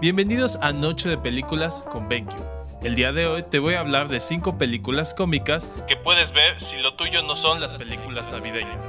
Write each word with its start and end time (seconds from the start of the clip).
Bienvenidos 0.00 0.56
a 0.62 0.72
Noche 0.72 1.08
de 1.08 1.18
Películas 1.18 1.84
con 1.90 2.08
BenQ. 2.08 2.30
El 2.84 2.94
día 2.94 3.10
de 3.10 3.26
hoy 3.26 3.42
te 3.42 3.58
voy 3.58 3.74
a 3.74 3.80
hablar 3.80 4.06
de 4.06 4.20
5 4.20 4.56
películas 4.56 5.12
cómicas 5.12 5.66
que 5.88 5.96
puedes 5.96 6.32
ver 6.32 6.60
si 6.60 6.76
lo 6.76 6.94
tuyo 6.94 7.20
no 7.24 7.34
son 7.34 7.60
las 7.60 7.74
películas 7.74 8.30
navideñas. 8.30 8.80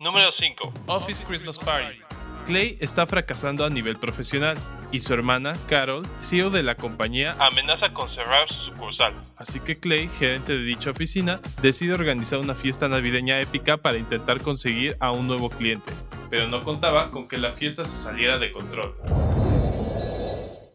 Número 0.00 0.32
5. 0.32 0.72
Office 0.88 1.24
Christmas 1.24 1.56
Party. 1.56 2.00
Clay 2.46 2.76
está 2.80 3.06
fracasando 3.06 3.64
a 3.64 3.70
nivel 3.70 3.96
profesional 3.96 4.58
y 4.92 5.00
su 5.00 5.14
hermana, 5.14 5.54
Carol, 5.66 6.06
CEO 6.20 6.50
de 6.50 6.62
la 6.62 6.74
compañía, 6.74 7.36
amenaza 7.38 7.94
con 7.94 8.10
cerrar 8.10 8.48
su 8.48 8.64
sucursal. 8.64 9.14
Así 9.36 9.60
que 9.60 9.76
Clay, 9.76 10.08
gerente 10.08 10.52
de 10.52 10.62
dicha 10.62 10.90
oficina, 10.90 11.40
decide 11.62 11.94
organizar 11.94 12.38
una 12.40 12.54
fiesta 12.54 12.86
navideña 12.86 13.40
épica 13.40 13.78
para 13.78 13.98
intentar 13.98 14.42
conseguir 14.42 14.96
a 15.00 15.10
un 15.10 15.26
nuevo 15.26 15.48
cliente, 15.48 15.90
pero 16.34 16.48
no 16.48 16.62
contaba 16.62 17.10
con 17.10 17.28
que 17.28 17.38
la 17.38 17.52
fiesta 17.52 17.84
se 17.84 17.94
saliera 17.94 18.38
de 18.38 18.50
control. 18.50 18.96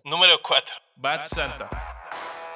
Número 0.06 0.40
4. 0.42 0.74
Bad 0.96 1.26
Santa. 1.26 1.70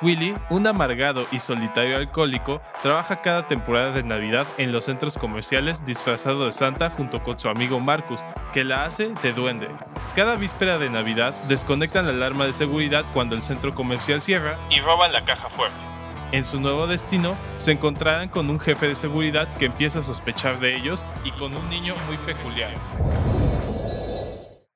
Willy, 0.01 0.33
un 0.49 0.65
amargado 0.67 1.27
y 1.33 1.39
solitario 1.39 1.97
alcohólico, 1.97 2.61
trabaja 2.81 3.17
cada 3.17 3.45
temporada 3.45 3.91
de 3.91 4.03
Navidad 4.03 4.47
en 4.57 4.71
los 4.71 4.85
centros 4.85 5.17
comerciales 5.17 5.83
disfrazado 5.83 6.45
de 6.45 6.53
Santa 6.53 6.89
junto 6.91 7.21
con 7.21 7.37
su 7.37 7.49
amigo 7.49 7.81
Marcus, 7.81 8.21
que 8.53 8.63
la 8.63 8.85
hace 8.85 9.09
de 9.21 9.33
duende. 9.33 9.67
Cada 10.15 10.37
víspera 10.37 10.77
de 10.77 10.89
Navidad 10.89 11.33
desconectan 11.49 12.05
la 12.05 12.13
alarma 12.13 12.45
de 12.45 12.53
seguridad 12.53 13.03
cuando 13.13 13.35
el 13.35 13.41
centro 13.41 13.75
comercial 13.75 14.21
cierra 14.21 14.57
y 14.69 14.79
roban 14.79 15.11
la 15.11 15.25
caja 15.25 15.49
fuerte. 15.49 15.92
En 16.33 16.45
su 16.45 16.59
nuevo 16.59 16.87
destino, 16.87 17.37
se 17.53 17.73
encontrarán 17.73 18.27
con 18.27 18.49
un 18.49 18.59
jefe 18.59 18.87
de 18.87 18.95
seguridad 18.95 19.47
que 19.55 19.65
empieza 19.65 19.99
a 19.99 20.01
sospechar 20.01 20.59
de 20.59 20.73
ellos 20.73 21.05
y 21.23 21.29
con 21.29 21.55
un 21.55 21.69
niño 21.69 21.93
muy 22.07 22.17
peculiar. 22.17 22.73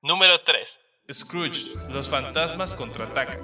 Número 0.03 0.39
3. 0.45 0.79
Scrooge, 1.11 1.75
los 1.91 2.07
fantasmas 2.07 2.75
contraatacan. 2.75 3.39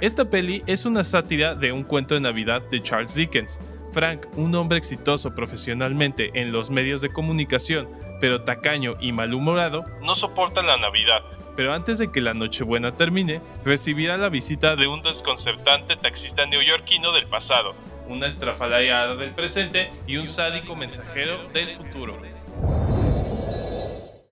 Esta 0.00 0.30
peli 0.30 0.62
es 0.66 0.86
una 0.86 1.04
sátira 1.04 1.54
de 1.54 1.70
un 1.72 1.82
cuento 1.82 2.14
de 2.14 2.20
Navidad 2.20 2.62
de 2.70 2.82
Charles 2.82 3.14
Dickens. 3.14 3.60
Frank, 3.92 4.24
un 4.36 4.54
hombre 4.54 4.78
exitoso 4.78 5.34
profesionalmente 5.34 6.30
en 6.40 6.52
los 6.52 6.70
medios 6.70 7.02
de 7.02 7.10
comunicación, 7.12 7.86
pero 8.18 8.44
tacaño 8.44 8.94
y 8.98 9.12
malhumorado, 9.12 9.84
no 10.00 10.14
soporta 10.14 10.62
la 10.62 10.78
Navidad. 10.78 11.20
Pero 11.58 11.74
antes 11.74 11.98
de 11.98 12.12
que 12.12 12.20
la 12.20 12.34
Nochebuena 12.34 12.92
termine, 12.92 13.40
recibirá 13.64 14.16
la 14.16 14.28
visita 14.28 14.76
de 14.76 14.86
un 14.86 15.02
desconcertante 15.02 15.96
taxista 15.96 16.46
neoyorquino 16.46 17.10
del 17.10 17.26
pasado, 17.26 17.74
una 18.06 18.28
estrafalariada 18.28 19.16
del 19.16 19.34
presente 19.34 19.90
y 20.06 20.18
un 20.18 20.28
sádico 20.28 20.76
mensajero 20.76 21.48
del 21.48 21.70
futuro. 21.70 22.16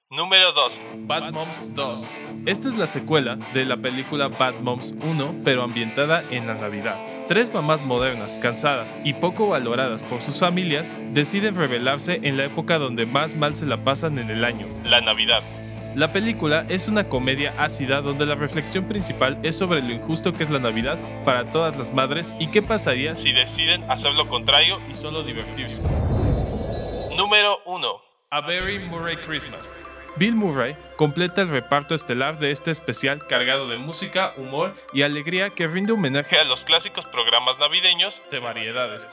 Número 0.08 0.52
2. 0.52 0.72
Bad 0.98 1.33
Moms 1.33 1.74
2. 1.74 2.10
Esta 2.46 2.68
es 2.68 2.78
la 2.78 2.86
secuela 2.86 3.34
de 3.34 3.64
la 3.64 3.77
película 3.77 4.28
Bad 4.28 4.61
Moms 4.61 4.94
1, 5.02 5.40
pero 5.44 5.64
ambientada 5.64 6.22
en 6.30 6.46
la 6.46 6.55
Navidad. 6.55 7.27
Tres 7.27 7.52
mamás 7.52 7.83
modernas, 7.83 8.38
cansadas 8.40 8.94
y 9.02 9.14
poco 9.14 9.48
valoradas 9.48 10.05
por 10.05 10.22
sus 10.22 10.38
familias, 10.38 10.92
deciden 11.11 11.56
rebelarse 11.56 12.20
en 12.22 12.36
la 12.36 12.44
época 12.44 12.78
donde 12.78 13.05
más 13.05 13.34
mal 13.34 13.56
se 13.56 13.66
la 13.66 13.83
pasan 13.83 14.20
en 14.20 14.30
el 14.30 14.44
año, 14.44 14.68
la 14.84 15.00
Navidad. 15.00 15.42
La 15.97 16.12
película 16.12 16.66
es 16.69 16.89
una 16.89 17.08
comedia 17.08 17.55
ácida 17.56 18.02
donde 18.02 18.27
la 18.27 18.34
reflexión 18.34 18.86
principal 18.86 19.39
es 19.42 19.56
sobre 19.56 19.80
lo 19.80 19.94
injusto 19.94 20.34
que 20.34 20.42
es 20.42 20.50
la 20.50 20.58
Navidad 20.58 20.98
para 21.25 21.50
todas 21.50 21.78
las 21.78 21.94
madres 21.94 22.34
y 22.39 22.48
qué 22.48 22.61
pasaría 22.61 23.14
si 23.14 23.33
deciden 23.33 23.91
hacer 23.91 24.12
lo 24.12 24.28
contrario 24.28 24.78
y 24.91 24.92
solo 24.92 25.22
divertirse. 25.22 25.80
Número 27.17 27.61
1. 27.64 27.89
A 28.28 28.41
Very 28.42 28.78
Murray 28.78 29.17
Christmas. 29.17 29.72
Bill 30.17 30.34
Murray 30.34 30.77
completa 30.97 31.41
el 31.41 31.48
reparto 31.48 31.94
estelar 31.94 32.39
de 32.39 32.50
este 32.50 32.72
especial 32.72 33.27
cargado 33.27 33.67
de 33.67 33.78
música, 33.78 34.34
humor 34.36 34.74
y 34.92 35.01
alegría 35.01 35.48
que 35.48 35.67
rinde 35.67 35.95
homenaje 35.95 36.36
a 36.39 36.45
los 36.45 36.63
clásicos 36.67 37.07
programas 37.07 37.58
navideños 37.58 38.20
de 38.30 38.39
variedades. 38.39 39.08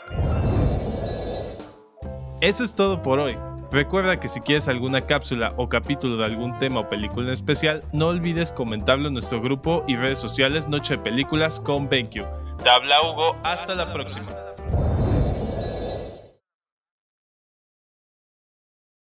Eso 2.41 2.65
es 2.65 2.75
todo 2.75 3.01
por 3.01 3.19
hoy. 3.19 3.37
Recuerda 3.73 4.19
que 4.19 4.27
si 4.27 4.39
quieres 4.39 4.67
alguna 4.67 5.01
cápsula 5.01 5.55
o 5.57 5.67
capítulo 5.67 6.17
de 6.17 6.25
algún 6.25 6.59
tema 6.59 6.81
o 6.81 6.89
película 6.89 7.25
en 7.25 7.33
especial, 7.33 7.83
no 7.91 8.09
olvides 8.09 8.51
comentarlo 8.51 9.07
en 9.07 9.15
nuestro 9.15 9.41
grupo 9.41 9.83
y 9.87 9.95
redes 9.95 10.19
sociales 10.19 10.67
Noche 10.67 10.97
de 10.97 11.03
Películas 11.03 11.59
con 11.59 11.89
BenQ. 11.89 12.23
Te 12.61 12.69
habla 12.69 13.01
Hugo, 13.01 13.35
hasta 13.43 13.73
la 13.73 13.91
próxima. 13.91 14.52